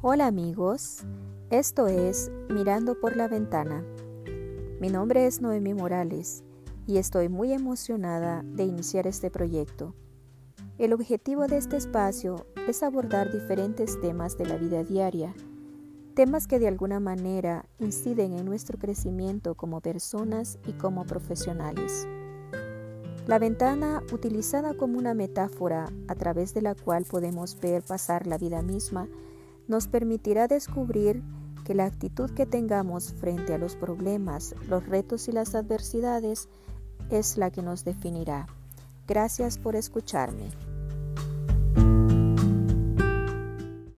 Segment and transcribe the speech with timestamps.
[0.00, 1.00] Hola amigos,
[1.50, 3.82] esto es Mirando por la Ventana.
[4.80, 6.44] Mi nombre es Noemi Morales
[6.86, 9.96] y estoy muy emocionada de iniciar este proyecto.
[10.78, 15.34] El objetivo de este espacio es abordar diferentes temas de la vida diaria,
[16.14, 22.06] temas que de alguna manera inciden en nuestro crecimiento como personas y como profesionales.
[23.26, 28.38] La ventana, utilizada como una metáfora a través de la cual podemos ver pasar la
[28.38, 29.08] vida misma,
[29.68, 31.22] nos permitirá descubrir
[31.64, 36.48] que la actitud que tengamos frente a los problemas, los retos y las adversidades
[37.10, 38.46] es la que nos definirá.
[39.06, 40.50] Gracias por escucharme.